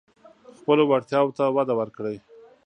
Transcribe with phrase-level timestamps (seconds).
[0.59, 2.17] خپلو وړتیاوو ته وده ورکړئ.